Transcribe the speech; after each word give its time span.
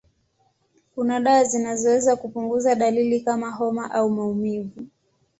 Kuna 0.95 1.19
dawa 1.19 1.43
zinazoweza 1.43 2.15
kupunguza 2.15 2.75
dalili 2.75 3.19
kama 3.21 3.51
homa 3.51 3.91
au 3.91 4.09
maumivu. 4.09 4.81